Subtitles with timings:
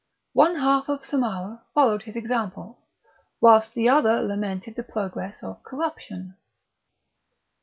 [0.33, 2.79] One half of Samarah followed his example,
[3.39, 6.37] whilst the other lamented the progress of corruption.